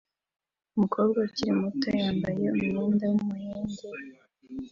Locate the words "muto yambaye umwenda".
1.59-3.03